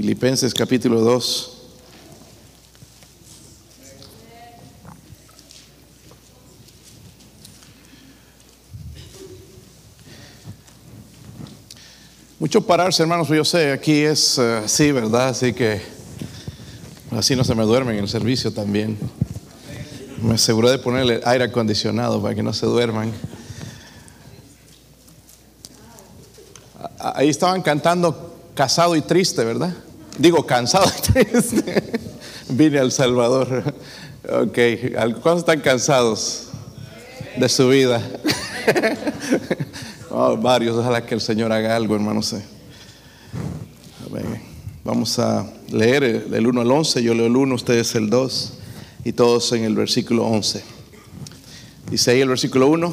[0.00, 1.58] Filipenses capítulo 2.
[12.38, 15.28] Mucho pararse, hermanos, yo sé, aquí es eh, así, ¿verdad?
[15.28, 15.82] Así que
[17.10, 18.96] así no se me duermen en el servicio también.
[20.22, 23.12] Me aseguré de ponerle aire acondicionado para que no se duerman.
[26.98, 29.74] Ahí estaban cantando casado y triste, ¿verdad?
[30.20, 31.98] Digo, cansado y triste.
[32.50, 33.72] Vine al Salvador.
[34.30, 34.58] Ok,
[35.22, 36.48] ¿cuántos están cansados
[37.36, 38.06] de su vida?
[40.12, 42.34] Oh, varios, ojalá que el Señor haga algo, hermanos.
[44.82, 48.54] Vamos a leer el 1 al 11, yo leo el 1, ustedes el 2
[49.04, 50.64] y todos en el versículo 11.
[51.92, 52.92] Dice ahí el versículo 1,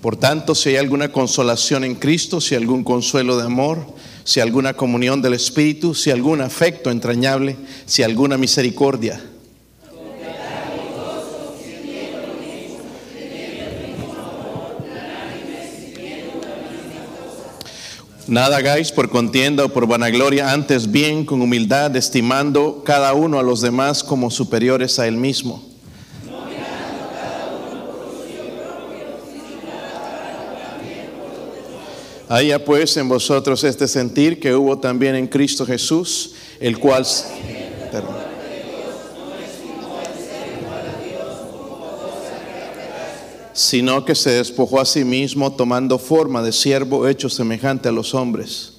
[0.00, 3.86] por tanto, si hay alguna consolación en Cristo, si hay algún consuelo de amor,
[4.24, 9.20] si alguna comunión del Espíritu, si algún afecto entrañable, si alguna misericordia
[18.32, 23.42] Nada hagáis por contienda o por vanagloria, antes bien con humildad, estimando cada uno a
[23.42, 25.71] los demás como superiores a él mismo.
[32.34, 37.04] Haya pues en vosotros este sentir que hubo también en Cristo Jesús, el cual...
[43.52, 48.14] sino que se despojó a sí mismo tomando forma de siervo hecho semejante a los
[48.14, 48.71] hombres.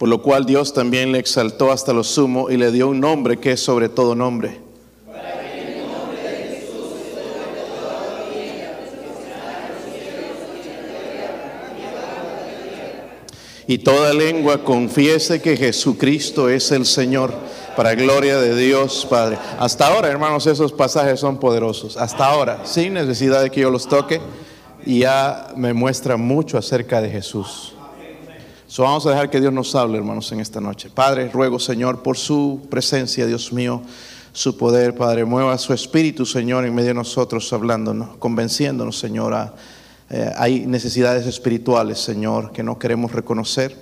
[0.00, 3.36] Por lo cual Dios también le exaltó hasta lo sumo y le dio un nombre
[3.36, 4.58] que es sobre todo nombre
[13.70, 17.32] y toda lengua confiese que Jesucristo es el Señor,
[17.76, 19.38] para gloria de Dios Padre.
[19.60, 21.96] Hasta ahora, hermanos, esos pasajes son poderosos.
[21.96, 24.20] Hasta ahora, sin necesidad de que yo los toque,
[24.84, 27.76] ya me muestra mucho acerca de Jesús.
[28.70, 30.90] So, vamos a dejar que Dios nos hable, hermanos, en esta noche.
[30.90, 33.82] Padre, ruego, Señor, por su presencia, Dios mío,
[34.32, 39.34] su poder, Padre, mueva su espíritu, Señor, en medio de nosotros, hablándonos, convenciéndonos, Señor,
[40.08, 43.76] eh, hay necesidades espirituales, Señor, que no queremos reconocer,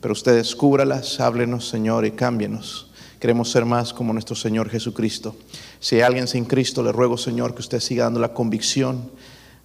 [0.00, 2.92] pero usted descúbralas, háblenos, Señor, y cámbienos.
[3.18, 5.34] Queremos ser más como nuestro Señor Jesucristo.
[5.80, 9.10] Si hay alguien sin Cristo, le ruego, Señor, que usted siga dando la convicción,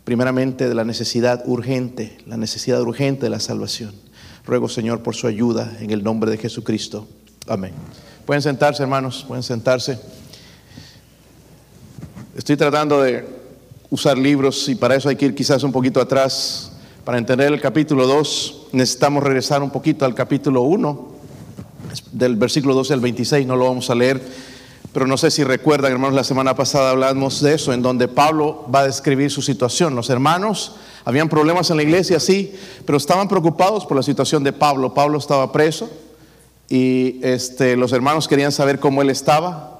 [0.03, 3.93] primeramente, de la necesidad urgente, la necesidad urgente de la salvación.
[4.45, 7.07] Ruego, Señor, por su ayuda en el nombre de Jesucristo.
[7.47, 7.71] Amén.
[8.25, 9.99] Pueden sentarse, hermanos, pueden sentarse.
[12.35, 13.25] Estoy tratando de
[13.89, 16.71] usar libros y para eso hay que ir quizás un poquito atrás.
[17.05, 21.13] Para entender el capítulo 2 necesitamos regresar un poquito al capítulo 1,
[22.11, 24.21] del versículo 12 al 26, no lo vamos a leer,
[24.93, 28.65] pero no sé si recuerdan, hermanos, la semana pasada hablamos de eso, en donde Pablo
[28.73, 29.95] va a describir su situación.
[29.95, 32.53] Los hermanos habían problemas en la iglesia, sí,
[32.85, 34.93] pero estaban preocupados por la situación de Pablo.
[34.93, 35.89] Pablo estaba preso
[36.69, 39.73] y este, los hermanos querían saber cómo él estaba.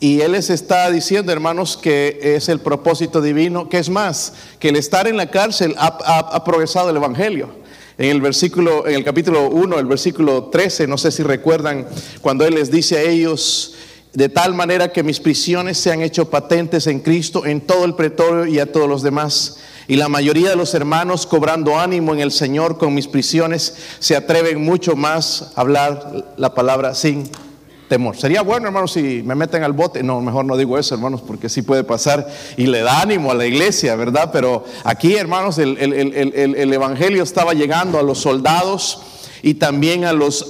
[0.00, 4.68] Y Él les está diciendo, hermanos, que es el propósito divino, que es más, que
[4.68, 7.50] el estar en la cárcel ha, progresado el Evangelio.
[7.96, 11.88] En el versículo, en el capítulo 1, el versículo 13, no sé si recuerdan,
[12.20, 13.74] cuando Él les dice a ellos,
[14.12, 17.94] de tal manera que mis prisiones se han hecho patentes en Cristo, en todo el
[17.94, 19.58] pretorio y a todos los demás.
[19.86, 24.16] Y la mayoría de los hermanos, cobrando ánimo en el Señor con mis prisiones, se
[24.16, 27.30] atreven mucho más a hablar la palabra sin
[27.88, 28.16] temor.
[28.16, 30.02] Sería bueno, hermanos, si me meten al bote.
[30.02, 33.34] No, mejor no digo eso, hermanos, porque sí puede pasar y le da ánimo a
[33.34, 34.30] la iglesia, ¿verdad?
[34.32, 39.00] Pero aquí, hermanos, el, Evangelio estaba llegando a los soldados
[39.42, 40.46] y también a los,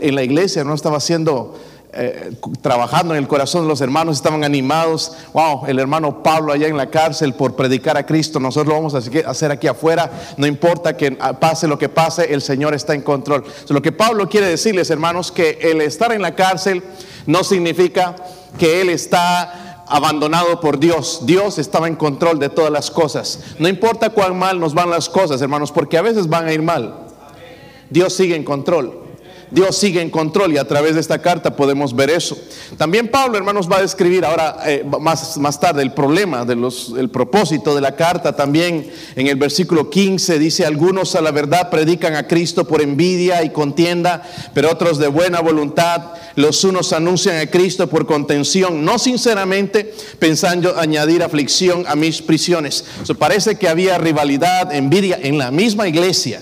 [0.00, 1.54] en la iglesia, no estaba siendo
[1.92, 5.12] eh, trabajando en el corazón de los hermanos, estaban animados.
[5.32, 8.38] Wow, el hermano Pablo allá en la cárcel por predicar a Cristo.
[8.38, 10.10] Nosotros lo vamos a hacer aquí afuera.
[10.36, 13.44] No importa que pase lo que pase, el Señor está en control.
[13.68, 16.82] lo que Pablo quiere decirles, hermanos, que el estar en la cárcel
[17.26, 18.14] no significa
[18.58, 21.20] que él está abandonado por Dios.
[21.24, 23.40] Dios estaba en control de todas las cosas.
[23.58, 26.62] No importa cuán mal nos van las cosas, hermanos, porque a veces van a ir
[26.62, 27.08] mal.
[27.90, 28.99] Dios sigue en control.
[29.50, 32.36] Dios sigue en control y a través de esta carta podemos ver eso.
[32.76, 36.94] También Pablo, hermanos, va a describir ahora eh, más, más tarde el problema, de los,
[36.96, 38.36] el propósito de la carta.
[38.36, 43.42] También en el versículo 15 dice, algunos a la verdad predican a Cristo por envidia
[43.42, 44.22] y contienda,
[44.54, 46.12] pero otros de buena voluntad.
[46.36, 52.84] Los unos anuncian a Cristo por contención, no sinceramente pensando añadir aflicción a mis prisiones.
[53.18, 56.40] parece que había rivalidad, envidia en la misma iglesia.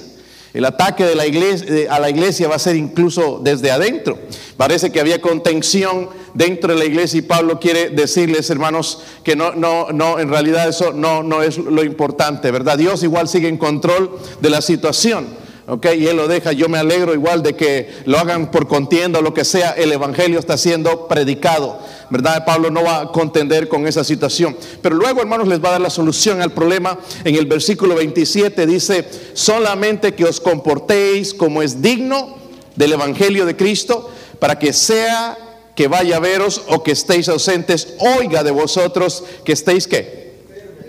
[0.54, 4.18] El ataque de la iglesia, a la iglesia va a ser incluso desde adentro.
[4.56, 9.52] Parece que había contención dentro de la iglesia y Pablo quiere decirles, hermanos, que no,
[9.52, 12.78] no, no, en realidad eso no, no es lo importante, ¿verdad?
[12.78, 15.26] Dios igual sigue en control de la situación.
[15.68, 15.86] ¿ok?
[15.96, 16.52] Y Él lo deja.
[16.52, 19.72] Yo me alegro igual de que lo hagan por contienda o lo que sea.
[19.72, 21.78] El Evangelio está siendo predicado,
[22.10, 22.44] ¿verdad?
[22.44, 24.56] Pablo no va a contender con esa situación.
[24.82, 26.98] Pero luego, hermanos, les va a dar la solución al problema.
[27.24, 32.36] En el versículo 27 dice, solamente que os comportéis como es digno
[32.76, 35.36] del Evangelio de Cristo, para que sea
[35.74, 40.28] que vaya a veros o que estéis ausentes, oiga de vosotros que estéis qué.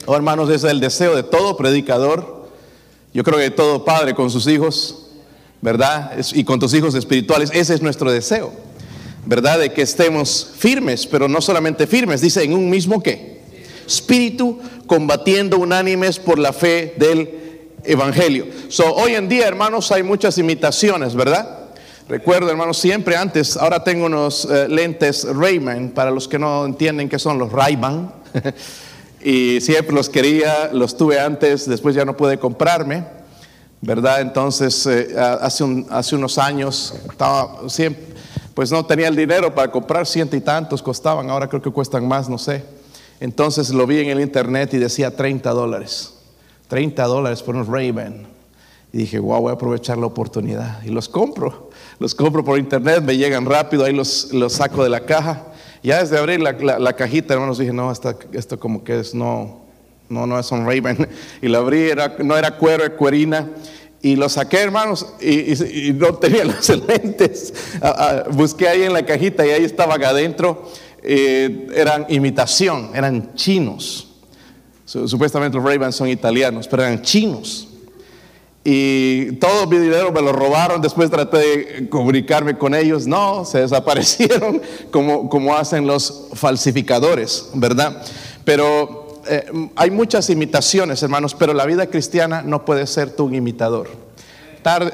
[0.05, 2.39] Oh, hermanos, ese es el deseo de todo predicador
[3.13, 5.07] yo creo que todo padre con sus hijos,
[5.61, 6.13] ¿verdad?
[6.33, 8.53] Y con tus hijos espirituales, ese es nuestro deseo,
[9.25, 9.59] ¿verdad?
[9.59, 13.39] De que estemos firmes, pero no solamente firmes, dice en un mismo qué?
[13.85, 17.29] Espíritu combatiendo unánimes por la fe del
[17.83, 18.47] Evangelio.
[18.67, 21.59] So, hoy en día, hermanos, hay muchas imitaciones, ¿verdad?
[22.09, 27.07] Recuerdo, hermanos, siempre antes, ahora tengo unos eh, lentes Rayman, para los que no entienden
[27.07, 28.11] qué son los Ray-Ban.
[29.21, 33.05] y siempre los quería, los tuve antes, después ya no pude comprarme,
[33.81, 34.21] ¿verdad?
[34.21, 38.03] Entonces, eh, hace, hace unos años, estaba siempre,
[38.59, 42.05] pues no tenía el dinero para comprar, ciento y tantos costaban, ahora creo que cuestan
[42.05, 42.61] más, no sé.
[43.21, 46.15] Entonces lo vi en el internet y decía 30 dólares,
[46.67, 48.27] 30 dólares por unos Ray-Ban.
[48.91, 50.83] Y dije, wow, voy a aprovechar la oportunidad.
[50.83, 51.69] Y los compro,
[51.99, 55.53] los compro por internet, me llegan rápido, ahí los, los saco de la caja.
[55.81, 59.61] Ya desde abrir la, cajita, hermanos, dije, no, esto como que es, no,
[60.09, 61.07] no, no es un Raven.
[61.41, 63.49] Y lo abrí, era, no era cuero, era cuerina.
[64.01, 67.53] Y lo saqué, hermanos, y, no tenía los lentes.
[68.31, 70.69] busqué ahí en la cajita y ahí estaban adentro.
[71.03, 74.07] Eh, eran imitación, eran chinos.
[74.85, 77.67] Supuestamente los Ravens son italianos, pero eran chinos.
[78.63, 83.59] Y todo mi dinero me lo robaron, después traté de comunicarme con ellos, no, se
[83.59, 84.61] desaparecieron
[84.91, 88.03] como, como hacen los falsificadores, ¿verdad?
[88.43, 93.89] Pero eh, hay muchas imitaciones, hermanos, pero la vida cristiana no puede ser tu imitador.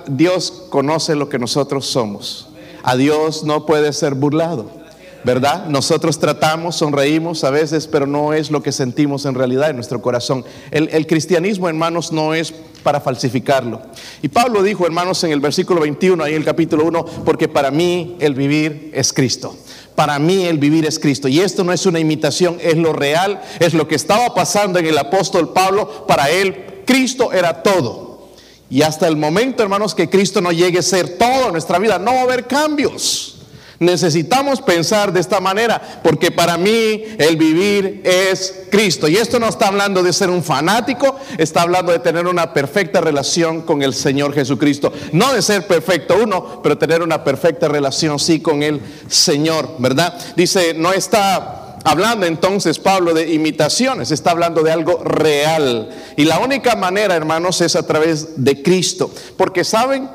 [0.08, 2.50] Dios conoce lo que nosotros somos.
[2.84, 4.86] A Dios no puede ser burlado.
[5.26, 5.66] ¿verdad?
[5.66, 10.00] Nosotros tratamos, sonreímos a veces, pero no es lo que sentimos en realidad en nuestro
[10.00, 10.46] corazón.
[10.70, 13.82] El, el, cristianismo, hermanos, no es para falsificarlo.
[14.22, 17.72] Y Pablo dijo, hermanos, en el versículo 21, ahí en el capítulo 1, porque para
[17.72, 19.58] mí el vivir es Cristo.
[19.96, 21.28] Para mí el vivir es Cristo.
[21.28, 24.86] Y esto no es una imitación, es lo real, es lo que estaba pasando en
[24.86, 26.06] el apóstol Pablo.
[26.06, 28.30] Para él, Cristo era todo.
[28.70, 31.98] Y hasta el momento, hermanos, que Cristo no llegue a ser todo en nuestra vida,
[31.98, 33.35] no va a haber cambios.
[33.80, 39.08] Necesitamos pensar de esta manera, porque para mí el vivir es Cristo.
[39.08, 43.02] Y esto no está hablando de ser un fanático, está hablando de tener una perfecta
[43.02, 44.94] relación con el Señor Jesucristo.
[45.12, 50.18] No de ser perfecto uno, pero tener una perfecta relación, sí, con el Señor, ¿verdad?
[50.36, 55.90] Dice, no está hablando entonces Pablo de imitaciones, está hablando de algo real.
[56.16, 59.12] Y la única manera, hermanos, es a través de Cristo.
[59.38, 60.10] Porque, ¿saben?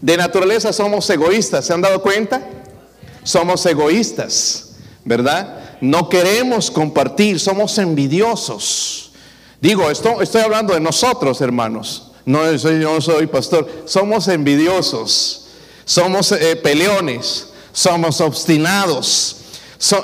[0.00, 2.42] De naturaleza somos egoístas, ¿se han dado cuenta?
[3.24, 4.74] Somos egoístas,
[5.04, 5.78] ¿verdad?
[5.80, 9.10] No queremos compartir, somos envidiosos.
[9.60, 12.12] Digo, esto, estoy hablando de nosotros, hermanos.
[12.26, 13.68] No soy, soy pastor.
[13.86, 15.46] Somos envidiosos,
[15.84, 19.36] somos eh, peleones, somos obstinados.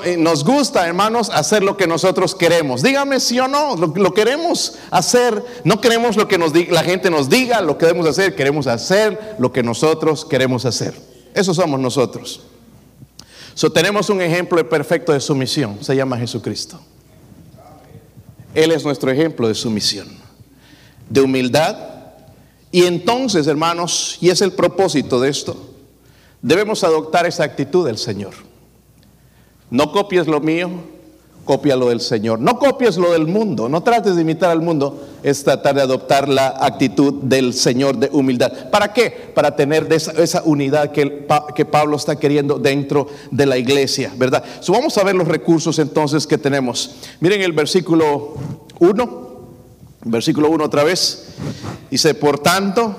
[0.03, 2.83] Eh, nos gusta, hermanos, hacer lo que nosotros queremos.
[2.83, 5.43] Dígame si o no, lo, queremos hacer.
[5.63, 8.35] No queremos lo que nos la gente nos diga, lo que debemos hacer.
[8.35, 10.93] Queremos hacer lo que nosotros queremos hacer.
[11.33, 12.41] Eso somos nosotros.
[13.53, 16.79] So, tenemos un ejemplo perfecto de sumisión, se llama Jesucristo.
[18.53, 20.07] Él es nuestro ejemplo de sumisión,
[21.09, 21.77] de humildad.
[22.71, 25.73] Y entonces, hermanos, y es el propósito de esto,
[26.41, 28.33] debemos adoptar esa actitud del Señor.
[29.69, 30.69] No copies lo mío,
[31.45, 32.39] copia lo del Señor.
[32.39, 36.29] No copies lo del mundo, no trates de imitar al mundo, es tratar de adoptar
[36.29, 38.69] la actitud del Señor de humildad.
[38.69, 39.31] ¿Para qué?
[39.33, 44.43] Para tener esa, unidad que, que, Pablo está queriendo dentro de la iglesia, ¿verdad?
[44.67, 46.95] vamos a ver los recursos entonces que tenemos.
[47.19, 48.35] Miren el versículo
[48.79, 49.31] 1,
[50.05, 51.27] versículo 1 otra vez,
[51.89, 52.95] dice, por tanto,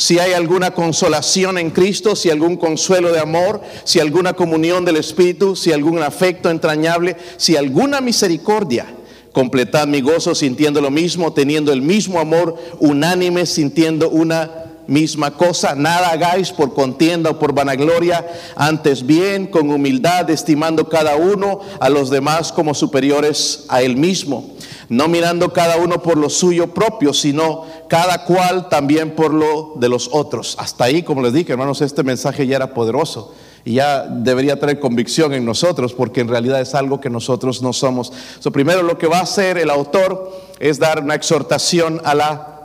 [0.00, 4.96] si hay alguna consolación en Cristo, si algún consuelo de amor, si alguna comunión del
[4.96, 8.86] Espíritu, si algún afecto entrañable, si alguna misericordia.
[9.32, 14.50] Completad mi gozo sintiendo lo mismo, teniendo el mismo amor, unánime, sintiendo una
[14.86, 15.74] misma cosa.
[15.74, 18.26] Nada hagáis por contienda o por vanagloria,
[18.56, 24.50] antes bien con humildad, estimando cada uno a los demás como superiores a él mismo,
[24.90, 29.88] no mirando cada uno por lo suyo propio, sino cada cual también por lo de
[29.88, 30.56] los otros.
[30.58, 33.32] Hasta ahí, como les dije, hermanos, este mensaje ya era poderoso
[33.64, 37.72] y ya debería tener convicción en nosotros porque en realidad es algo que nosotros no
[37.72, 38.12] somos.
[38.40, 42.60] So, primero lo que va a hacer el autor es dar una exhortación a la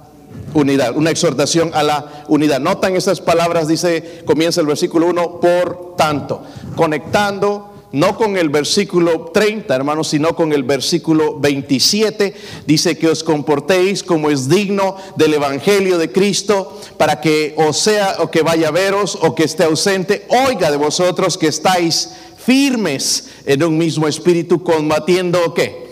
[0.56, 2.60] unidad, una exhortación a la unidad.
[2.60, 6.42] Notan esas palabras, dice, comienza el versículo 1, por tanto,
[6.76, 12.34] conectando no con el versículo 30, hermanos, sino con el versículo 27.
[12.68, 18.18] Dice que os comportéis como es digno del Evangelio de Cristo, para que o sea
[18.20, 23.30] o que vaya a veros o que esté ausente, oiga de vosotros que estáis firmes
[23.46, 25.86] en un mismo espíritu, combatiendo qué?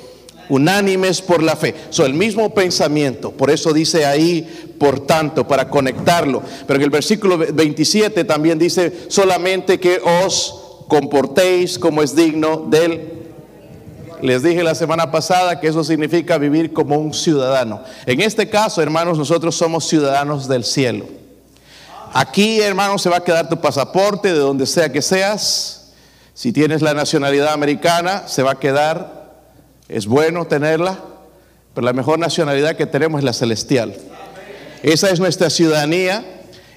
[0.49, 1.73] Unánimes por la fe.
[1.89, 3.31] Son el mismo pensamiento.
[3.31, 6.43] Por eso dice ahí, por tanto, para conectarlo.
[6.67, 10.62] Pero en el versículo 27 también dice solamente que os
[10.93, 13.23] comportéis como es digno del...
[14.21, 17.81] Les dije la semana pasada que eso significa vivir como un ciudadano.
[18.05, 21.05] En este caso, hermanos, nosotros somos ciudadanos del cielo.
[22.13, 25.93] Aquí, hermanos, se va a quedar tu pasaporte de donde sea que seas.
[26.35, 29.33] Si tienes la nacionalidad americana, se va a quedar.
[29.89, 30.99] Es bueno tenerla,
[31.73, 33.95] pero la mejor nacionalidad que tenemos es la celestial.
[34.83, 36.23] Esa es nuestra ciudadanía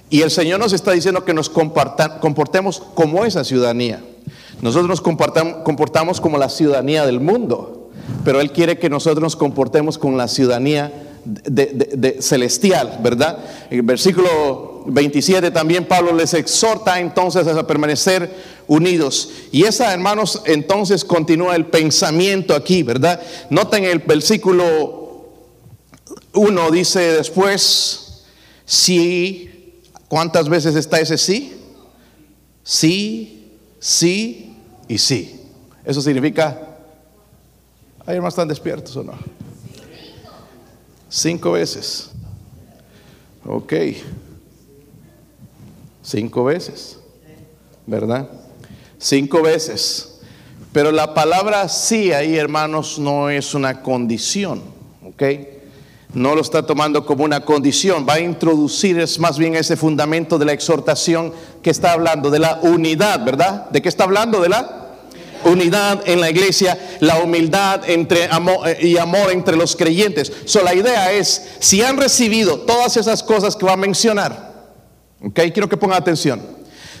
[0.09, 4.03] y el Señor nos está diciendo que nos comportemos como esa ciudadanía.
[4.61, 7.91] Nosotros nos comportamos como la ciudadanía del mundo,
[8.23, 11.03] pero Él quiere que nosotros nos comportemos con la ciudadanía
[12.21, 13.37] celestial, ¿verdad?
[13.69, 18.31] En el versículo 27 también Pablo les exhorta entonces a permanecer
[18.67, 19.29] unidos.
[19.51, 23.21] Y esa, hermanos, entonces continúa el pensamiento aquí, ¿verdad?
[23.49, 25.27] Noten el versículo
[26.33, 28.23] 1, dice después,
[28.65, 29.46] si
[30.07, 31.53] ¿Cuántas veces está ese sí?
[32.63, 34.55] Sí, sí
[34.87, 35.41] y sí.
[35.83, 36.77] Eso significa,
[38.05, 39.13] ¿hay hermanos están despiertos o no?
[41.09, 42.09] Cinco veces.
[43.45, 43.73] Ok.
[46.03, 46.99] Cinco veces.
[47.85, 48.29] ¿Verdad?
[48.97, 50.19] Cinco veces.
[50.73, 54.61] Pero la palabra sí ahí, hermanos, no es una condición.
[55.03, 55.23] ¿Ok?
[56.13, 60.37] No lo está tomando como una condición, va a introducir es más bien ese fundamento
[60.37, 63.69] de la exhortación que está hablando, de la unidad, ¿verdad?
[63.69, 64.41] ¿De qué está hablando?
[64.41, 64.87] De la
[65.43, 70.31] unidad en la iglesia, la humildad entre amor eh, y amor entre los creyentes.
[70.45, 74.53] So, la idea es, si han recibido todas esas cosas que va a mencionar,
[75.23, 76.41] ok, quiero que pongan atención,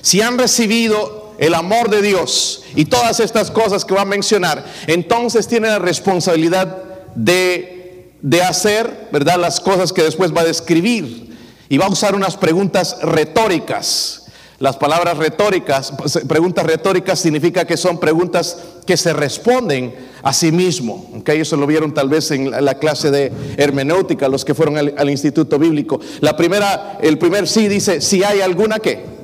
[0.01, 4.65] si han recibido el amor de Dios y todas estas cosas que va a mencionar,
[4.87, 6.83] entonces tienen la responsabilidad
[7.15, 7.76] de
[8.21, 9.37] de hacer, ¿verdad?
[9.39, 11.27] Las cosas que después va a describir.
[11.69, 14.25] Y va a usar unas preguntas retóricas.
[14.59, 15.93] Las palabras retóricas,
[16.27, 18.57] preguntas retóricas significa que son preguntas
[18.87, 19.93] que se responden
[20.23, 21.11] a sí mismo.
[21.19, 21.41] ¿okay?
[21.41, 25.09] Eso lo vieron tal vez en la clase de hermenéutica, los que fueron al, al,
[25.11, 25.99] instituto bíblico.
[26.21, 29.17] La primera, el primer sí dice, si hay alguna que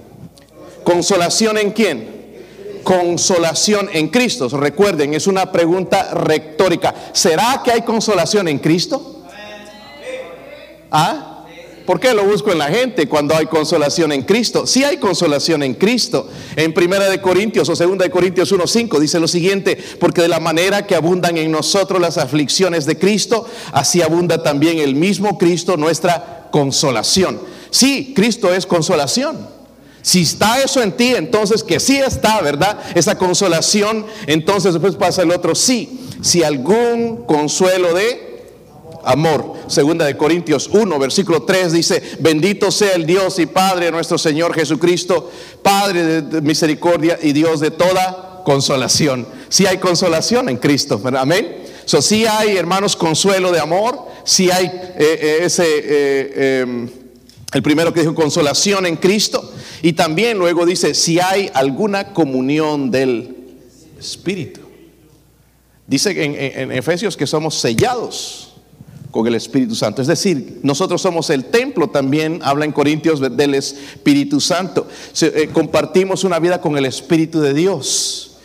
[0.84, 2.13] consolación en quién?
[2.84, 4.50] Consolación en Cristo.
[4.50, 6.94] Recuerden, es una pregunta retórica.
[7.14, 9.22] ¿Será que hay consolación en Cristo?
[10.92, 11.30] ¿Ah?
[11.86, 14.66] ¿Por qué lo busco en la gente cuando hay consolación en Cristo?
[14.66, 16.30] Sí hay consolación en Cristo.
[16.56, 20.40] En Primera de Corintios o Segunda de Corintios 1:5 dice lo siguiente, porque de la
[20.40, 25.76] manera que abundan en nosotros las aflicciones de Cristo, así abunda también el mismo Cristo
[25.76, 27.42] nuestra consolación.
[27.70, 29.63] Sí, Cristo es consolación.
[30.04, 32.78] Si está eso en ti, entonces que sí está, ¿verdad?
[32.94, 36.02] Esa consolación, entonces después pasa el otro sí.
[36.22, 38.34] Si algún consuelo de
[39.06, 39.54] amor.
[39.68, 44.18] Segunda de Corintios 1, versículo 3 dice, bendito sea el Dios y Padre de nuestro
[44.18, 45.32] Señor Jesucristo,
[45.62, 49.26] Padre de misericordia y Dios de toda consolación.
[49.48, 51.64] Si hay consolación en Cristo, amén.
[51.86, 55.66] So, si hay, hermanos, consuelo de amor, si hay eh, eh, ese...
[55.66, 57.03] Eh, em,
[57.54, 59.52] el primero que dijo consolación en Cristo.
[59.82, 63.36] Y también luego dice, si hay alguna comunión del
[64.00, 64.62] Espíritu.
[65.88, 68.54] Dice en, en, Efesios que somos sellados
[69.12, 70.02] con el Espíritu Santo.
[70.02, 74.88] Es decir, nosotros somos el templo también, habla en Corintios del Espíritu Santo.
[75.22, 78.38] Eh, compartimos una vida con el Espíritu de Dios.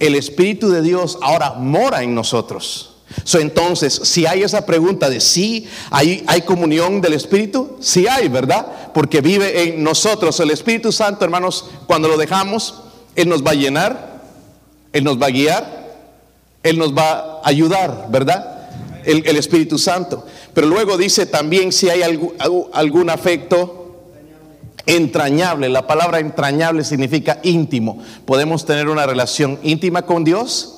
[0.00, 2.95] El Espíritu de Dios ahora mora en nosotros.
[3.24, 8.66] So, entonces, si hay esa pregunta de si hay, comunión del Espíritu, sí hay, ¿verdad?
[8.92, 10.38] Porque vive en nosotros.
[10.40, 12.82] El Espíritu Santo, hermanos, cuando lo dejamos,
[13.14, 14.20] Él nos va a llenar,
[14.92, 15.94] Él nos va a guiar,
[16.62, 18.68] Él nos va a ayudar, ¿verdad?
[19.04, 20.26] El, el Espíritu Santo.
[20.52, 22.34] Pero luego dice también si hay algún,
[22.72, 23.86] algún afecto
[24.86, 25.68] entrañable.
[25.68, 28.02] La palabra entrañable significa íntimo.
[28.24, 30.72] ¿Podemos tener una relación íntima con Dios?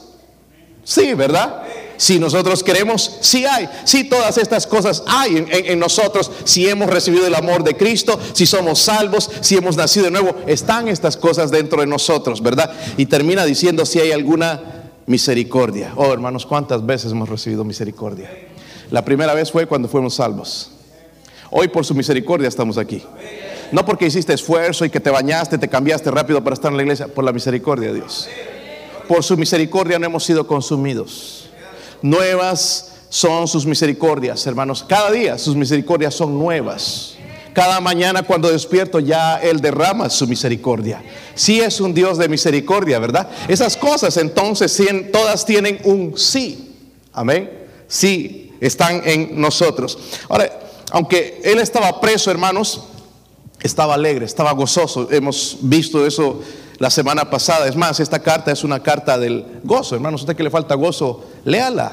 [0.85, 1.63] Sí, ¿verdad?
[1.99, 6.67] Si nosotros queremos, sí hay, sí todas estas cosas hay en, en- en nosotros, si
[6.69, 10.89] hemos recibido el amor de Cristo, si somos salvos, si hemos nacido de nuevo, están
[10.89, 12.73] estas cosas dentro de nosotros, ¿verdad?
[12.97, 14.63] Y termina diciendo si hay alguna
[15.07, 15.93] misericordia.
[15.97, 18.31] Oh, hermanos, ¿cuántas veces hemos recibido misericordia?
[18.91, 20.71] La primera vez fue cuando fuimos salvos.
[21.51, 23.03] Hoy por su misericordia estamos aquí.
[23.73, 26.83] No porque hiciste esfuerzo y que te bañaste, te cambiaste rápido para estar en la
[26.85, 28.29] iglesia, por la misericordia de Dios.
[29.09, 31.48] Por su misericordia no hemos sido consumidos.
[32.03, 34.85] Nuevas son sus misericordias, hermanos.
[34.87, 37.15] Cada día sus misericordias son nuevas.
[37.53, 41.03] Cada mañana cuando despierto ya Él derrama su misericordia.
[41.35, 43.29] Sí es un Dios de misericordia, ¿verdad?
[43.49, 44.81] Esas cosas entonces
[45.13, 46.77] todas tienen un sí.
[47.13, 47.51] Amén.
[47.89, 49.99] Sí, están en nosotros.
[50.29, 52.85] Ahora, aunque Él estaba preso, hermanos,
[53.61, 55.09] estaba alegre, estaba gozoso.
[55.11, 56.41] Hemos visto eso
[56.79, 57.67] la semana pasada.
[57.69, 59.95] Es más, esta carta es una carta del gozo.
[59.95, 61.93] Hermanos, usted que le falta gozo, léala,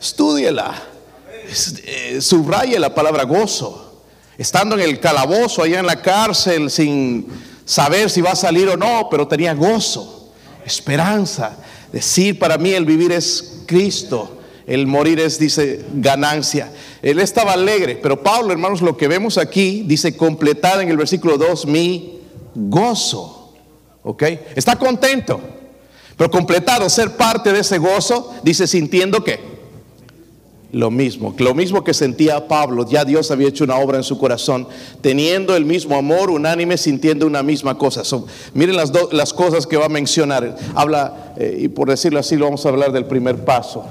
[0.00, 0.74] estúdiela,
[1.48, 4.02] Es- eh, subraye la palabra gozo.
[4.38, 7.26] Estando en el calabozo, allá en la cárcel, sin
[7.64, 10.30] saber si va a salir o no, pero tenía gozo,
[10.64, 11.56] esperanza.
[11.92, 14.38] Decir para mí el vivir es Cristo.
[14.64, 16.70] El morir es, dice, ganancia.
[17.02, 21.36] Él estaba alegre, pero Pablo, hermanos, lo que vemos aquí, dice, completar en el versículo
[21.36, 22.20] 2, mi
[22.54, 23.39] gozo.
[24.02, 24.22] ¿Ok?
[24.56, 25.40] Está contento,
[26.16, 29.50] pero completado, ser parte de ese gozo, dice, sintiendo que
[30.72, 34.18] lo mismo, lo mismo que sentía Pablo, ya Dios había hecho una obra en su
[34.18, 34.68] corazón,
[35.00, 38.02] teniendo el mismo amor, unánime, sintiendo una misma cosa.
[38.54, 40.56] Miren las, do- las cosas que va a mencionar.
[40.76, 43.84] Habla, eh, y por decirlo así, lo vamos a hablar del primer paso.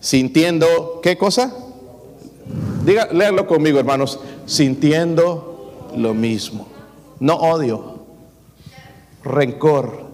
[0.00, 1.54] Sintiendo, ¿qué cosa?
[2.86, 4.18] Diga, léanlo conmigo, hermanos.
[4.46, 6.66] Sintiendo lo mismo.
[7.20, 7.91] No odio,
[9.24, 10.12] rencor,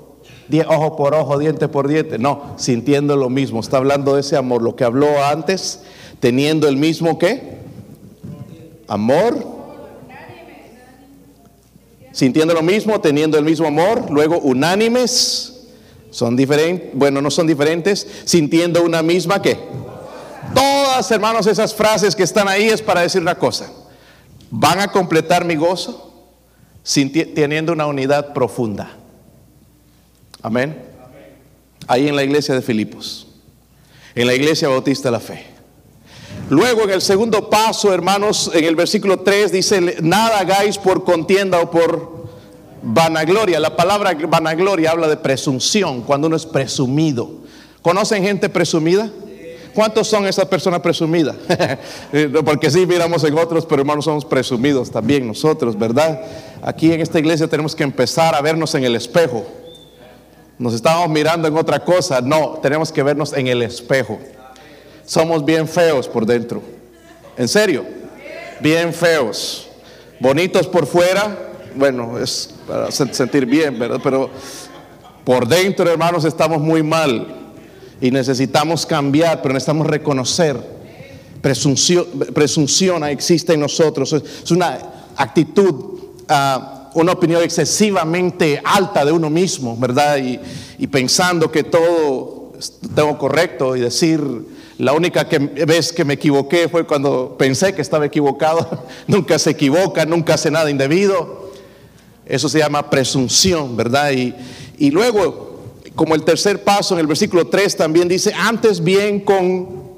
[0.68, 2.18] ojo por ojo, diente por diente.
[2.18, 3.60] No, sintiendo lo mismo.
[3.60, 4.62] Está hablando de ese amor.
[4.62, 5.82] Lo que habló antes,
[6.20, 7.58] teniendo el mismo qué?
[8.86, 9.58] Amor.
[12.12, 14.10] Sintiendo lo mismo, teniendo el mismo amor.
[14.10, 15.54] Luego, unánimes.
[16.10, 18.06] Son diferentes, bueno, no son diferentes.
[18.24, 19.58] Sintiendo una misma qué?
[20.54, 23.70] Todas, hermanos, esas frases que están ahí es para decir una cosa.
[24.50, 26.06] Van a completar mi gozo
[27.34, 28.97] teniendo una unidad profunda.
[30.42, 30.76] Amén.
[31.86, 33.26] Ahí en la iglesia de Filipos,
[34.14, 35.46] en la iglesia bautista de la fe.
[36.50, 41.60] Luego en el segundo paso, hermanos, en el versículo 3 dice, nada hagáis por contienda
[41.60, 42.28] o por
[42.82, 43.60] vanagloria.
[43.60, 47.30] La palabra vanagloria habla de presunción, cuando uno es presumido.
[47.82, 49.10] ¿Conocen gente presumida?
[49.74, 51.36] ¿Cuántos son esas personas presumidas?
[52.44, 56.20] Porque sí, miramos en otros, pero hermanos, somos presumidos también nosotros, ¿verdad?
[56.62, 59.46] Aquí en esta iglesia tenemos que empezar a vernos en el espejo.
[60.58, 62.20] Nos estábamos mirando en otra cosa.
[62.20, 64.18] No, tenemos que vernos en el espejo.
[65.06, 66.60] Somos bien feos por dentro.
[67.36, 67.84] ¿En serio?
[68.60, 69.68] Bien feos.
[70.20, 71.36] Bonitos por fuera.
[71.76, 74.00] Bueno, es para sen- sentir bien, ¿verdad?
[74.02, 74.28] Pero
[75.24, 77.34] por dentro, hermanos, estamos muy mal.
[78.00, 80.56] Y necesitamos cambiar, pero necesitamos reconocer.
[81.40, 84.12] Presunción, presunción existe en nosotros.
[84.12, 84.78] Es es una
[85.16, 90.18] actitud, ah, una opinión excesivamente alta de uno mismo, ¿verdad?
[90.18, 92.52] Y, pensando que todo
[92.94, 94.20] tengo correcto y decir,
[94.78, 98.84] la única vez que me equivoqué fue cuando pensé que estaba equivocado.
[99.06, 101.50] nunca se equivoca, nunca hace nada indebido.
[102.24, 104.12] Eso se llama presunción, ¿verdad?
[104.12, 104.34] Y,
[104.76, 105.60] y luego,
[105.94, 109.88] como el tercer paso en el versículo 3 también dice, antes bien con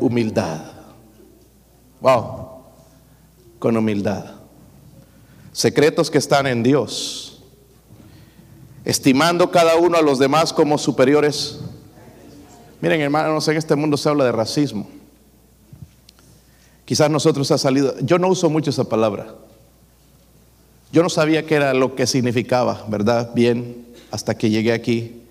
[0.00, 0.72] humildad.
[2.00, 2.48] Wow,
[3.58, 4.43] con humildad.
[5.54, 7.38] Secretos que están en Dios.
[8.84, 11.60] Estimando cada uno a los demás como superiores.
[12.80, 14.88] Miren, hermanos, en este mundo se habla de racismo.
[16.84, 19.32] Quizás nosotros ha salido, yo no uso mucho esa palabra.
[20.90, 23.30] Yo no sabía qué era lo que significaba, ¿verdad?
[23.32, 25.22] Bien, hasta que llegué aquí.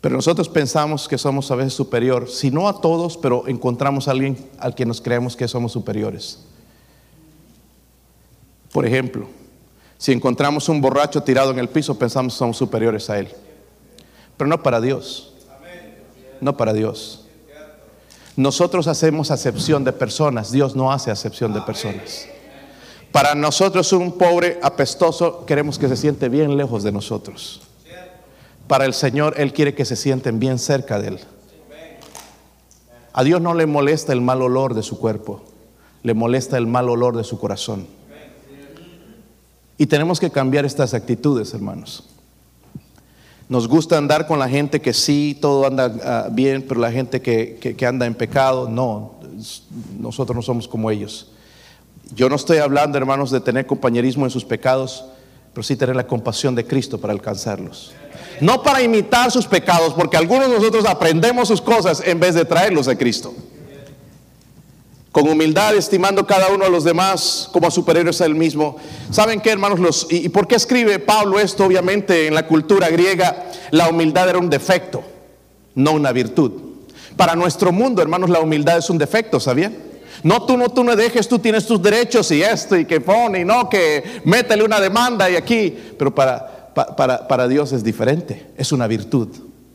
[0.00, 4.12] Pero nosotros pensamos que somos a veces superior, si no a todos, pero encontramos a
[4.12, 6.38] alguien al que nos creemos que somos superiores.
[8.74, 9.28] Por ejemplo,
[9.98, 13.28] si encontramos un borracho tirado en el piso, pensamos que somos superiores a él.
[14.36, 15.32] Pero no para Dios.
[16.40, 17.24] no para Dios.
[18.34, 22.26] Nosotros hacemos acepción de personas, Dios no hace acepción de personas.
[23.12, 27.62] Para nosotros un pobre apestoso queremos que se siente bien lejos de nosotros.
[28.66, 31.20] Para el Señor Él quiere que se sienten bien cerca de Él.
[33.12, 35.44] A Dios no le molesta el mal olor de su cuerpo,
[36.02, 37.86] le molesta el mal olor de su corazón.
[39.76, 42.04] Y tenemos que cambiar estas actitudes, hermanos.
[43.48, 47.20] Nos gusta andar con la gente que sí, todo anda ah, bien, pero la gente
[47.20, 49.16] que, que anda en pecado, no,
[49.98, 51.28] nosotros no somos como ellos.
[52.14, 55.04] Yo no estoy hablando, hermanos, de tener compañerismo en sus pecados,
[55.52, 57.92] pero sí tener la compasión de Cristo para alcanzarlos.
[58.40, 62.44] No para imitar sus pecados, porque algunos de nosotros aprendemos sus cosas en vez de
[62.44, 63.34] traerlos a Cristo.
[65.14, 68.78] Con humildad, estimando cada uno a los demás como a superiores a él mismo.
[69.12, 69.78] ¿Saben qué, hermanos?
[69.78, 71.64] Los, y, ¿Y por qué escribe Pablo esto?
[71.64, 75.04] Obviamente, en la cultura griega, la humildad era un defecto,
[75.76, 76.50] no una virtud.
[77.16, 79.76] Para nuestro mundo, hermanos, la humildad es un defecto, ¿sabían?
[80.24, 83.42] No, tú no, tú no dejes, tú tienes tus derechos y esto y que pone
[83.42, 85.78] y no, que métele una demanda y aquí.
[85.96, 89.28] Pero para, para, Dios es diferente, es una virtud.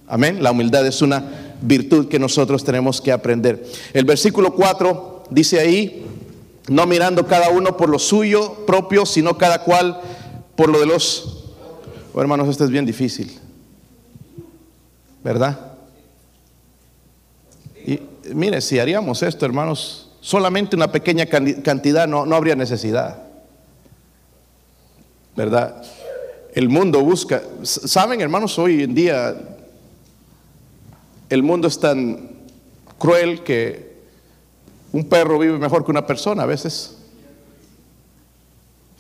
[0.06, 0.44] Amén.
[0.44, 1.24] La humildad es una
[1.62, 3.64] virtud que nosotros tenemos que aprender.
[3.94, 6.06] El versículo 4 dice ahí,
[6.68, 10.00] no mirando cada uno por lo suyo propio, sino cada cual
[10.56, 11.46] por lo de los...
[12.14, 13.40] Oh, hermanos, esto es bien difícil.
[15.24, 15.74] ¿Verdad?
[17.86, 18.02] Y
[18.34, 23.24] mire, si haríamos esto, hermanos, solamente una pequeña cantidad no, no habría necesidad.
[25.36, 25.82] ¿Verdad?
[26.54, 27.42] el mundo busca.
[27.64, 29.36] Saben, hermanos, hoy en día
[31.30, 32.32] el mundo es tan
[32.98, 33.89] cruel que
[34.92, 36.98] un perro vive mejor que una persona a veces.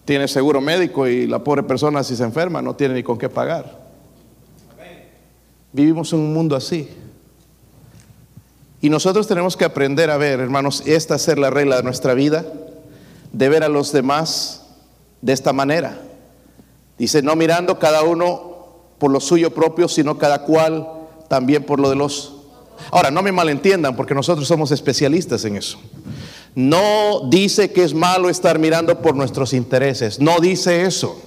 [0.05, 3.29] Tiene seguro médico y la pobre persona si se enferma no tiene ni con qué
[3.29, 3.89] pagar.
[5.71, 6.89] Vivimos en un mundo así.
[8.81, 12.45] Y nosotros tenemos que aprender a ver, hermanos, esta ser la regla de nuestra vida,
[13.33, 14.65] de ver a los demás
[15.21, 16.01] de esta manera.
[16.97, 18.49] Dice, no mirando cada uno
[18.97, 20.87] por lo suyo propio, sino cada cual
[21.27, 22.35] también por lo de los...
[22.91, 25.79] Ahora, no me malentiendan, porque nosotros somos especialistas en eso.
[26.55, 31.21] No dice que es malo estar mirando por nuestros intereses, no dice eso.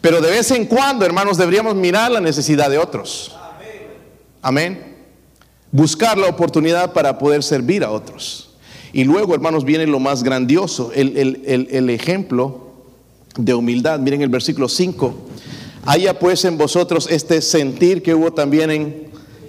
[0.00, 3.34] Pero de vez en cuando, hermanos, deberíamos mirar la necesidad de otros.
[4.42, 4.94] Amén.
[5.72, 8.50] Buscar la oportunidad para poder servir a otros.
[8.92, 12.72] Y luego, hermanos, viene lo más grandioso, el, ejemplo
[13.36, 13.98] de humildad.
[13.98, 15.14] Miren el versículo 5.
[15.84, 19.05] Haya pues en vosotros este sentir que hubo también en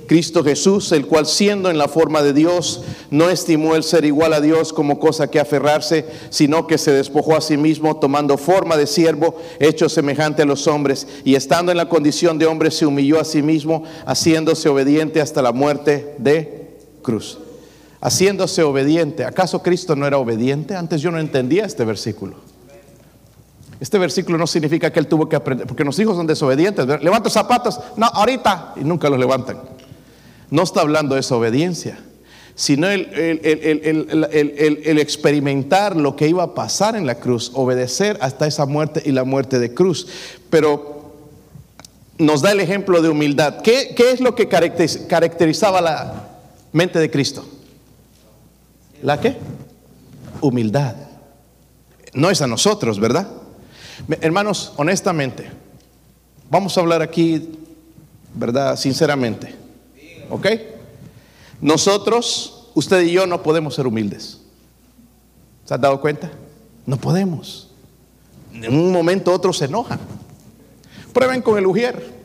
[0.07, 4.31] Cristo Jesús, el cual siendo en la forma de Dios, no estimó el ser igual
[4.31, 8.77] a Dios como cosa que aferrarse, sino que se despojó a sí mismo, tomando forma
[8.77, 12.85] de siervo, hecho semejante a los hombres, y estando en la condición de hombre, se
[12.85, 17.39] humilló a sí mismo, haciéndose obediente hasta la muerte de cruz.
[17.99, 19.25] Haciéndose obediente.
[19.25, 20.75] ¿Acaso Cristo no era obediente?
[20.75, 22.35] Antes yo no entendía este versículo.
[23.79, 26.87] Este versículo no significa que él tuvo que aprender, porque los hijos son desobedientes.
[27.01, 29.76] Levanta zapatos, no, ahorita, y nunca los levantan.
[30.49, 31.99] No está hablando de esa obediencia,
[32.55, 33.07] sino el,
[34.99, 39.23] experimentar lo que iba a pasar en la cruz, obedecer hasta esa muerte y la
[39.23, 40.07] muerte de cruz.
[40.49, 41.13] Pero
[42.17, 43.61] nos da el ejemplo de humildad.
[43.61, 46.29] ¿Qué, qué es lo que caracterizaba la
[46.71, 47.45] mente de Cristo?
[49.03, 49.35] ¿La qué?
[50.41, 50.95] Humildad.
[52.13, 53.27] No es a nosotros, ¿verdad?
[54.21, 55.49] Hermanos, honestamente,
[56.49, 57.49] vamos a hablar aquí,
[58.33, 58.77] ¿verdad?
[58.77, 59.66] Sinceramente.
[60.29, 60.47] ¿Ok?
[61.61, 64.39] Nosotros, usted y yo, no podemos ser humildes.
[65.65, 66.31] ¿Se han dado cuenta?
[66.85, 67.69] No podemos.
[68.53, 69.99] En un momento otro se enoja.
[71.13, 72.15] Prueben con el ujier.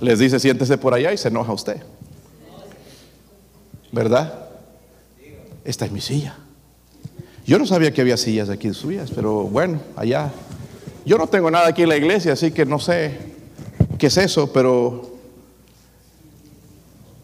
[0.00, 1.82] Les dice, siéntese por allá y se enoja usted.
[3.92, 4.48] ¿Verdad?
[5.64, 6.36] Esta es mi silla.
[7.46, 10.32] Yo no sabía que había sillas aquí subidas, pero bueno, allá.
[11.04, 13.18] Yo no tengo nada aquí en la iglesia, así que no sé
[13.98, 15.13] qué es eso, pero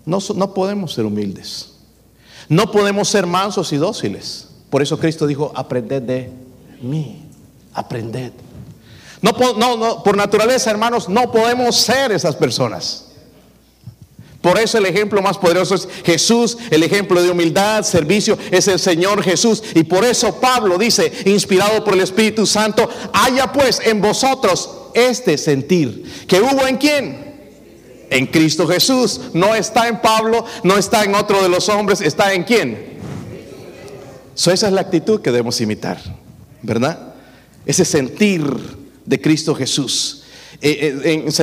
[0.04, 1.72] no, no podemos ser humildes.
[2.48, 4.48] No podemos ser mansos y dóciles.
[4.70, 6.30] Por eso Cristo dijo, aprended de
[6.82, 7.24] mí,
[7.72, 8.32] aprended.
[9.22, 13.06] No, no, por naturaleza, hermanos, no podemos ser esas personas.
[14.40, 18.78] Por eso el ejemplo más poderoso es Jesús, el ejemplo de humildad, servicio, es el
[18.78, 19.62] Señor Jesús.
[19.74, 25.36] Y por eso Pablo dice, inspirado por el Espíritu Santo, haya pues en vosotros este
[25.36, 26.24] sentir.
[26.26, 27.29] ¿Que hubo en quién?
[28.10, 29.20] En Cristo Jesús.
[29.32, 32.98] No está en Pablo, no está en otro de los hombres, está en quién.
[34.34, 35.98] esa es la actitud que debemos imitar,
[36.62, 37.14] ¿verdad?
[37.64, 38.44] Ese sentir
[39.06, 40.24] de Cristo Jesús.
[40.62, 41.34] Eh, eh, en, 2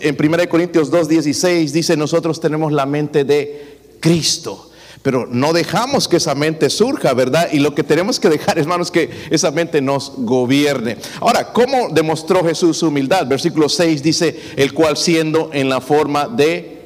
[0.00, 4.70] en 1 Corintios 2, 16 dice, nosotros tenemos la mente de Cristo.
[5.02, 7.48] Pero no dejamos que esa mente surja, ¿verdad?
[7.52, 10.96] Y lo que tenemos que dejar, hermanos, que esa mente nos gobierne.
[11.20, 13.26] Ahora, ¿cómo demostró Jesús su humildad?
[13.26, 16.78] Versículo 6 dice, el cual siendo en la forma de...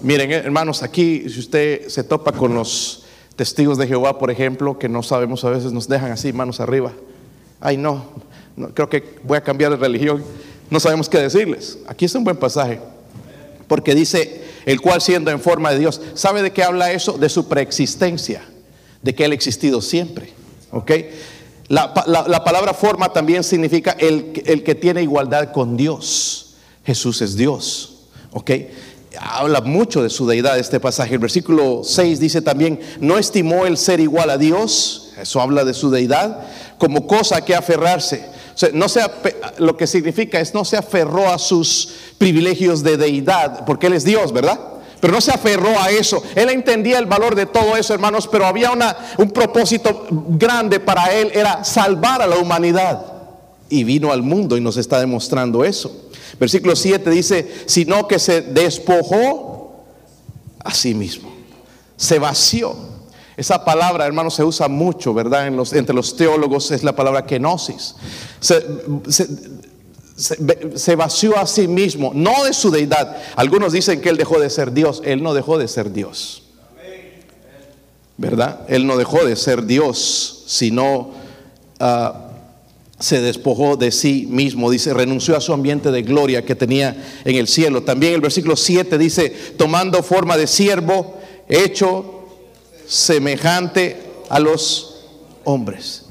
[0.00, 3.04] Miren, hermanos, aquí si usted se topa con los
[3.36, 6.92] testigos de Jehová, por ejemplo, que no sabemos a veces, nos dejan así, manos arriba.
[7.60, 8.04] Ay, no,
[8.56, 10.22] no creo que voy a cambiar de religión.
[10.70, 11.78] No sabemos qué decirles.
[11.86, 12.80] Aquí es un buen pasaje.
[13.70, 17.12] Porque dice, el cual siendo en forma de Dios, ¿sabe de qué habla eso?
[17.12, 18.42] De su preexistencia,
[19.00, 20.32] de que Él ha existido siempre.
[20.72, 20.90] ¿Ok?
[21.68, 26.56] La, palabra forma también significa el, el, que tiene igualdad con Dios.
[26.84, 28.06] Jesús es Dios.
[28.32, 28.50] ¿Ok?
[29.18, 31.14] Habla mucho de su deidad este pasaje.
[31.14, 35.74] El versículo 6 dice también, no estimó el ser igual a Dios, eso habla de
[35.74, 36.42] su deidad,
[36.78, 38.24] como cosa que aferrarse
[38.72, 38.86] no
[39.58, 44.04] lo que significa es no se aferró a sus privilegios de deidad, porque Él es
[44.04, 44.58] Dios, ¿verdad?
[45.00, 46.22] Pero no se aferró a eso.
[46.34, 51.12] Él entendía el valor de todo eso, hermanos, pero había una, un propósito grande para
[51.14, 53.00] Él, era salvar a la humanidad.
[53.70, 56.09] Y vino al mundo y nos está demostrando eso.
[56.40, 59.84] Versículo 7 dice, sino que se despojó
[60.64, 61.30] a sí mismo,
[61.98, 62.74] se vació.
[63.36, 65.46] Esa palabra, hermanos, se usa mucho, ¿verdad?
[65.46, 67.94] entre los teólogos es la palabra kenosis.
[70.16, 73.18] Se, vació a sí mismo, no de su deidad.
[73.36, 75.02] Algunos dicen que él dejó de ser Dios.
[75.04, 76.44] Él no dejó de ser Dios.
[78.16, 78.60] ¿Verdad?
[78.68, 81.10] Él no dejó de ser Dios, sino
[81.78, 82.29] ah,
[83.00, 84.70] se despojó de sí mismo.
[84.70, 87.82] Dice, renunció a su ambiente de gloria que tenía en el cielo.
[87.82, 92.28] También el versículo 7 dice, tomando forma de siervo, hecho
[92.86, 93.96] semejante
[94.28, 95.06] a los
[95.44, 96.06] hombres.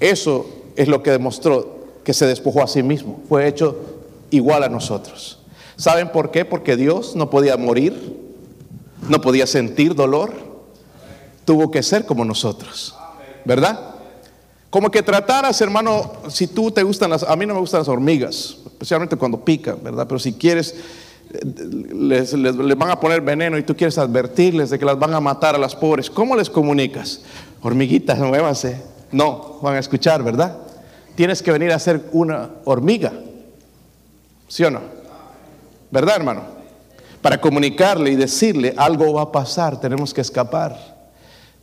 [0.00, 3.20] Eso es lo que demostró que se despojó a sí mismo.
[3.28, 3.76] Fue hecho
[4.30, 5.40] igual a nosotros.
[5.76, 6.44] ¿Saben por qué?
[6.44, 8.16] Porque Dios no podía morir,
[9.08, 10.32] no podía sentir dolor,
[11.44, 12.94] tuvo que ser como nosotros.
[13.44, 13.97] ¿Verdad?
[14.70, 17.88] Como que trataras, hermano, si tú te gustan las, a mí no me gustan las
[17.88, 20.06] hormigas, especialmente cuando pican, ¿verdad?
[20.06, 20.74] Pero si quieres
[21.30, 22.32] les,
[22.76, 25.58] van a poner veneno y tú quieres advertirles de que las van a matar a
[25.58, 27.22] las pobres, ¿cómo les comunicas?
[27.62, 28.80] Hormiguitas, muévanse.
[29.12, 30.56] No, van a escuchar, ¿verdad?
[31.14, 33.12] Tienes que venir a ser una hormiga,
[34.46, 34.80] ¿sí o no?
[35.90, 36.42] ¿Verdad, hermano?
[37.20, 40.97] Para comunicarle y decirle algo va a pasar, tenemos que escapar.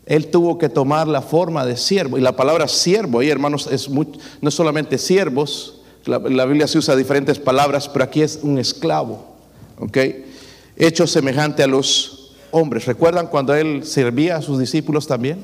[0.06, 2.18] Él tuvo que tomar la forma de siervo.
[2.18, 4.06] Y la palabra siervo, hermanos, es no
[4.44, 9.36] es solamente siervos, la, la Biblia se usa diferentes palabras, pero aquí es un esclavo.
[9.80, 9.98] ¿ok?
[10.78, 12.86] Hecho semejante a los hombres.
[12.86, 15.44] ¿Recuerdan cuando él servía a sus discípulos también?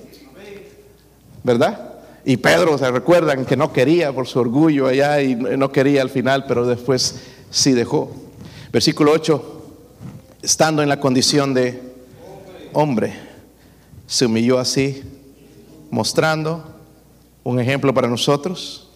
[1.43, 1.91] ¿Verdad?
[2.23, 6.09] Y Pedro, ¿se recuerdan que no quería por su orgullo allá y no quería al
[6.09, 8.11] final, pero después sí dejó?
[8.71, 9.63] Versículo 8,
[10.43, 11.81] estando en la condición de
[12.73, 13.30] hombre,
[14.11, 15.03] se humilló así,
[15.89, 16.65] mostrando
[17.45, 18.89] un ejemplo para nosotros.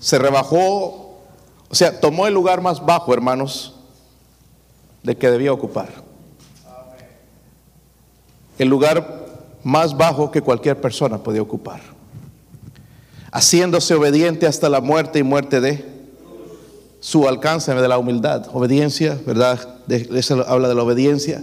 [0.00, 1.20] Se rebajó,
[1.68, 3.74] o sea, tomó el lugar más bajo, hermanos,
[5.02, 5.90] de que debía ocupar.
[8.58, 9.26] El lugar
[9.62, 11.82] más bajo que cualquier persona podía ocupar.
[13.32, 15.84] Haciéndose obediente hasta la muerte y muerte de
[17.00, 18.46] su alcance de la humildad.
[18.54, 19.76] Obediencia, ¿verdad?
[19.86, 21.42] De, eso habla de la obediencia.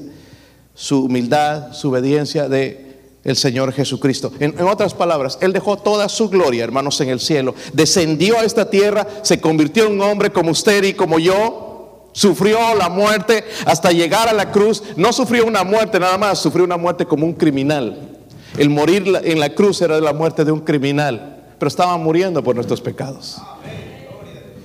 [0.80, 2.88] Su humildad, su obediencia de
[3.26, 4.32] el Señor Jesucristo.
[4.39, 7.54] En, en, otras palabras, Él dejó toda su gloria, hermanos, en el cielo.
[7.74, 11.70] Descendió a esta tierra, se convirtió en un hombre como usted y como yo
[12.12, 14.84] Sufrió la muerte hasta llegar a la cruz.
[14.96, 18.18] No sufrió una muerte nada más, sufrió una muerte como un criminal.
[18.58, 22.56] El morir en la cruz era la muerte de un criminal, pero estaba muriendo por
[22.56, 23.38] nuestros pecados.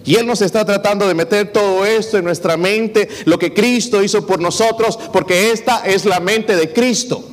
[0.04, 4.02] Y Él nos está tratando de meter todo esto en nuestra mente, lo que Cristo
[4.02, 7.24] hizo por nosotros, porque esta es la mente de Cristo.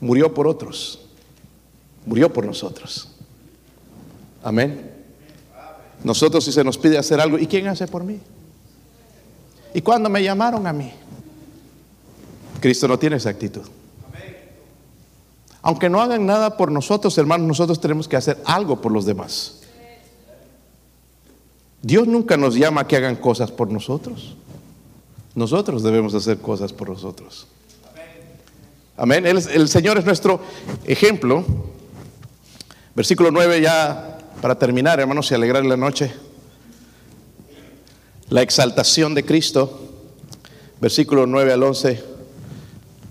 [0.00, 1.00] Murió por otros,
[2.06, 3.08] murió por nosotros.
[4.44, 4.92] Amén.
[6.04, 8.20] Nosotros si se nos pide hacer algo, ¿y quién hace por mí?
[9.72, 10.92] ¿Y cuando me llamaron a mí?
[12.60, 13.62] Cristo no tiene esa actitud.
[15.62, 19.63] Aunque no hagan nada por nosotros, hermanos, nosotros tenemos que hacer algo por los demás.
[21.84, 24.34] Dios nunca nos llama a que hagan cosas por nosotros.
[25.34, 27.46] Nosotros debemos hacer cosas por nosotros.
[28.96, 29.26] Amén.
[29.26, 30.40] El, el Señor es nuestro
[30.84, 31.44] ejemplo.
[32.94, 36.12] Versículo 9 ya para terminar, hermanos, y alegrar la noche
[38.28, 39.80] la exaltación de Cristo,
[40.80, 42.02] versículo 9 al 11,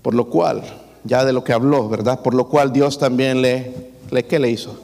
[0.02, 0.62] por lo cual,
[1.04, 2.20] ya de lo que habló, ¿verdad?
[2.20, 4.78] Por lo cual Dios también le, le ¿qué le hizo?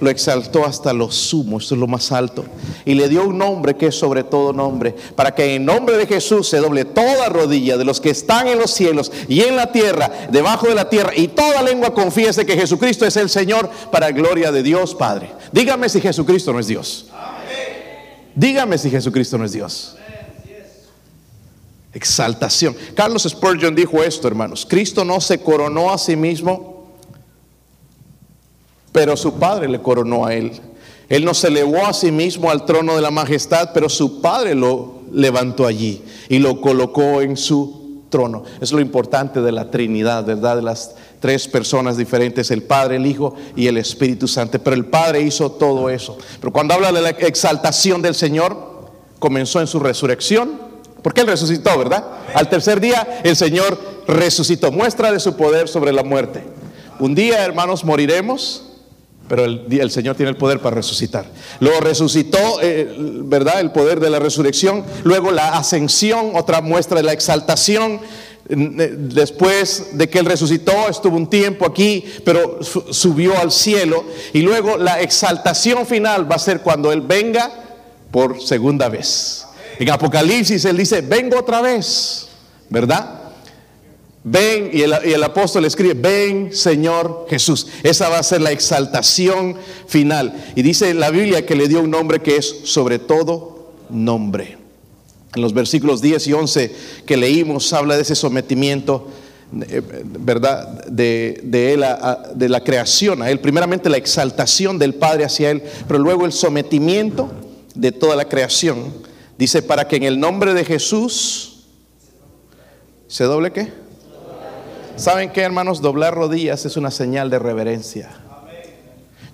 [0.00, 2.44] Lo exaltó hasta lo sumo, esto es lo más alto,
[2.84, 6.06] y le dio un nombre que es sobre todo nombre, para que en nombre de
[6.06, 9.72] Jesús se doble toda rodilla de los que están en los cielos y en la
[9.72, 14.10] tierra, debajo de la tierra, y toda lengua confiese que Jesucristo es el Señor para
[14.10, 15.30] gloria de Dios Padre.
[15.52, 17.06] Dígame si Jesucristo no es Dios.
[18.34, 19.96] Dígame si Jesucristo no es Dios.
[21.94, 22.76] Exaltación.
[22.94, 24.66] Carlos Spurgeon dijo esto, hermanos.
[24.68, 26.75] Cristo no se coronó a sí mismo
[28.96, 30.52] pero su padre le coronó a él.
[31.10, 34.54] Él no se elevó a sí mismo al trono de la majestad, pero su padre
[34.54, 38.44] lo levantó allí y lo colocó en su trono.
[38.58, 40.56] Es lo importante de la Trinidad, ¿verdad?
[40.56, 44.58] De las tres personas diferentes, el Padre, el Hijo y el Espíritu Santo.
[44.60, 46.16] Pero el Padre hizo todo eso.
[46.40, 48.56] Pero cuando habla de la exaltación del Señor,
[49.18, 50.58] comenzó en su resurrección,
[51.02, 52.02] porque Él resucitó, ¿verdad?
[52.32, 53.78] Al tercer día el Señor
[54.08, 56.44] resucitó, muestra de su poder sobre la muerte.
[56.98, 58.65] Un día, hermanos, moriremos,
[59.28, 61.26] pero el, Señor tiene el poder para resucitar.
[61.60, 63.60] Luego resucitó, eh, ¿verdad?
[63.60, 64.84] El poder de la resurrección.
[65.04, 68.00] Luego la ascensión, otra muestra de la exaltación.
[68.48, 74.04] Eh, después de que Él resucitó, estuvo un tiempo aquí, pero subió al cielo.
[74.32, 77.50] Y luego la exaltación final va a ser cuando Él venga
[78.12, 79.44] por segunda vez.
[79.78, 82.28] En Apocalipsis Él dice, vengo otra vez,
[82.70, 83.25] ¿verdad?
[84.28, 87.68] Ven, y el, apóstol escribe, ven Señor Jesús.
[87.84, 89.54] Esa va a ser la exaltación
[89.86, 90.34] final.
[90.56, 94.58] Y dice la Biblia que le dio un nombre que es sobre todo nombre.
[95.32, 96.74] En los versículos 10 y 11
[97.06, 99.06] que leímos habla de ese sometimiento,
[99.68, 99.80] eh,
[100.18, 100.86] ¿verdad?
[100.86, 101.84] De, de, él
[102.34, 103.38] de la creación a él.
[103.38, 107.30] Primeramente la exaltación del Padre hacia él, pero luego el sometimiento
[107.76, 108.92] de toda la creación.
[109.38, 111.60] Dice, para que en el nombre de Jesús
[113.06, 113.85] se doble qué?
[114.96, 115.82] ¿Saben qué, hermanos?
[115.82, 118.10] Doblar rodillas es una señal de reverencia.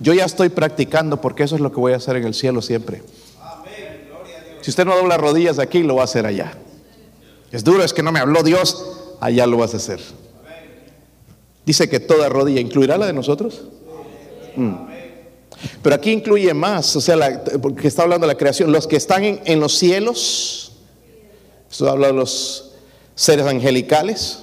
[0.01, 2.61] Yo ya estoy practicando porque eso es lo que voy a hacer en el cielo
[2.61, 3.03] siempre.
[4.61, 6.53] Si usted no dobla rodillas aquí, lo va a hacer allá.
[7.53, 10.01] Es duro, es que no me habló Dios, allá lo vas a hacer.
[11.65, 13.63] Dice que toda rodilla, ¿incluirá la de nosotros?
[14.57, 14.75] Mm.
[15.81, 19.23] Pero aquí incluye más, o sea, porque está hablando de la creación, los que están
[19.23, 20.73] en, los cielos,
[21.71, 22.73] esto habla de los
[23.15, 24.43] seres angelicales,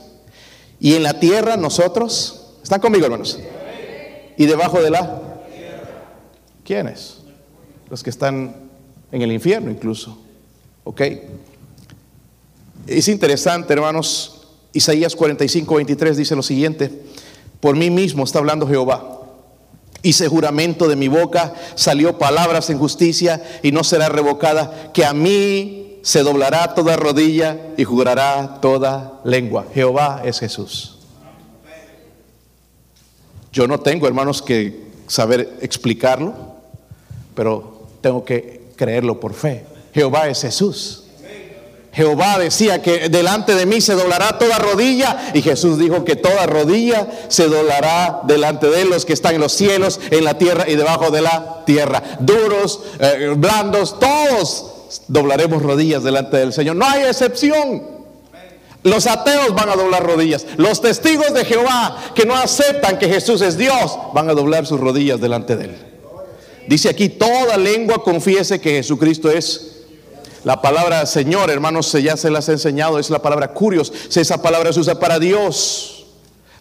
[0.79, 3.39] y en la tierra nosotros, ¿están conmigo hermanos?
[4.37, 5.21] Y debajo de la...
[6.63, 7.17] ¿Quiénes?
[7.89, 8.55] Los que están
[9.11, 10.17] en el infierno incluso.
[10.83, 11.01] ¿Ok?
[12.87, 14.47] Es interesante, hermanos.
[14.71, 16.91] Isaías 45, 23 dice lo siguiente.
[17.59, 19.17] Por mí mismo está hablando Jehová.
[20.01, 25.13] Hice juramento de mi boca, salió palabras en justicia y no será revocada, que a
[25.13, 29.65] mí se doblará toda rodilla y jurará toda lengua.
[29.73, 30.97] Jehová es Jesús.
[33.51, 36.33] Yo no tengo, hermanos, que saber explicarlo,
[37.35, 39.65] pero tengo que creerlo por fe.
[39.93, 41.03] Jehová es Jesús.
[41.91, 46.45] Jehová decía que delante de mí se doblará toda rodilla y Jesús dijo que toda
[46.45, 50.75] rodilla se doblará delante de los que están en los cielos, en la tierra y
[50.75, 52.03] debajo de la tierra.
[52.19, 56.75] Duros, eh, blandos, todos doblaremos rodillas delante del Señor.
[56.75, 57.99] No hay excepción.
[58.83, 60.45] Los ateos van a doblar rodillas.
[60.57, 64.79] Los testigos de Jehová que no aceptan que Jesús es Dios van a doblar sus
[64.79, 65.75] rodillas delante de Él.
[66.67, 69.75] Dice aquí, toda lengua confiese que Jesucristo es.
[70.45, 73.91] La palabra Señor, hermanos, ya se las he enseñado, es la palabra curios.
[74.15, 76.05] Esa palabra se usa para Dios,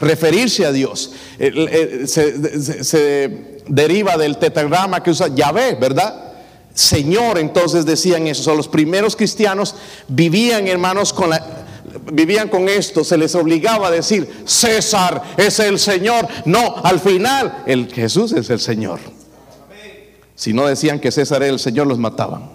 [0.01, 1.13] referirse a Dios.
[1.39, 6.28] Se, se deriva del tetragrama que usa Yahvé, ¿verdad?
[6.79, 8.55] Señor, entonces decían eso.
[8.55, 9.75] los primeros cristianos
[10.07, 11.45] vivían, hermanos, con la,
[12.13, 13.03] vivían con esto.
[13.03, 16.29] Se les obligaba a decir, César es el Señor.
[16.45, 19.01] No, al final, el Jesús es el Señor.
[20.37, 22.49] Si no decían que César era el Señor, los mataban.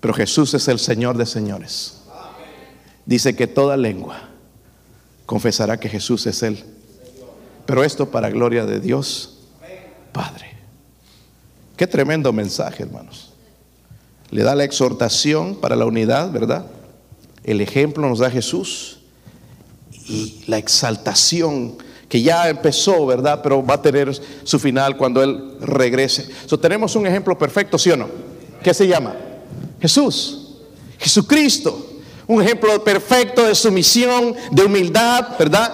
[0.00, 1.98] Pero Jesús es el Señor de señores.
[3.04, 4.30] Dice que toda lengua
[5.26, 6.64] confesará que Jesús es Él.
[7.66, 9.40] Pero esto para gloria de Dios
[10.14, 10.55] Padre.
[11.76, 13.32] Qué tremendo mensaje, hermanos.
[14.30, 16.66] Le da la exhortación para la unidad, ¿verdad?
[17.44, 18.98] El ejemplo nos da Jesús
[20.08, 21.76] y la exaltación
[22.08, 23.40] que ya empezó, ¿verdad?
[23.42, 24.10] Pero va a tener
[24.44, 26.28] su final cuando Él regrese.
[26.46, 28.08] So, tenemos un ejemplo perfecto, ¿sí o no?
[28.62, 29.14] ¿Qué se llama?
[29.80, 30.56] Jesús,
[30.98, 31.92] Jesucristo.
[32.26, 35.72] Un ejemplo perfecto de sumisión, de humildad, ¿verdad?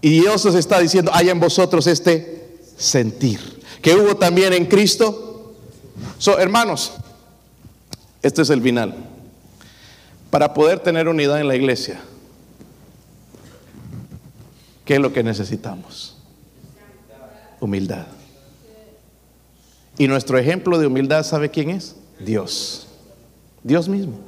[0.00, 5.54] Y Dios nos está diciendo, hay en vosotros este sentir que hubo también en Cristo.
[6.18, 6.92] So, hermanos,
[8.22, 8.94] este es el final.
[10.30, 12.00] Para poder tener unidad en la iglesia,
[14.84, 16.16] ¿qué es lo que necesitamos?
[17.60, 18.06] Humildad.
[19.96, 21.96] Y nuestro ejemplo de humildad, ¿sabe quién es?
[22.20, 22.86] Dios.
[23.64, 24.18] Dios mismo.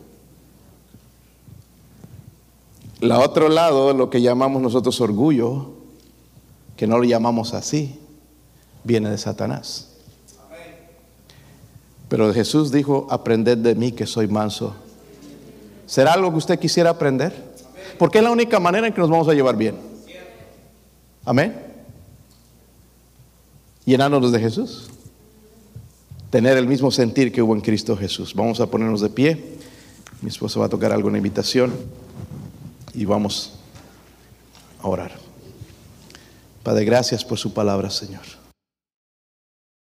[3.00, 5.70] La otro lado, lo que llamamos nosotros orgullo,
[6.76, 7.99] que no lo llamamos así,
[8.84, 9.88] viene de Satanás.
[12.08, 14.74] Pero Jesús dijo, aprended de mí que soy manso.
[15.86, 17.32] ¿Será algo que usted quisiera aprender?
[17.98, 19.76] Porque es la única manera en que nos vamos a llevar bien.
[21.24, 21.54] Amén.
[23.84, 24.90] Llenándonos de Jesús.
[26.30, 28.34] Tener el mismo sentir que hubo en Cristo Jesús.
[28.34, 29.56] Vamos a ponernos de pie.
[30.22, 31.72] Mi esposo va a tocar alguna invitación
[32.92, 33.52] y vamos
[34.82, 35.12] a orar.
[36.62, 38.39] Padre, gracias por su palabra, Señor.